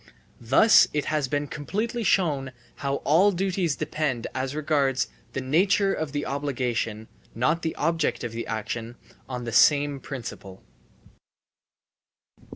Thus 0.41 0.87
it 0.93 1.05
has 1.13 1.27
been 1.27 1.45
completely 1.45 2.03
shown 2.03 2.53
how 2.77 3.03
all 3.05 3.31
duties 3.31 3.75
depend 3.75 4.25
as 4.33 4.55
regards 4.55 5.09
the 5.33 5.41
nature 5.41 5.93
of 5.93 6.11
the 6.11 6.25
obligation 6.25 7.07
(not 7.35 7.61
the 7.61 7.75
object 7.75 8.23
of 8.23 8.31
the 8.31 8.47
action) 8.47 8.95
on 9.29 9.43
the 9.43 9.51
same 9.51 9.99
principle. 9.99 10.63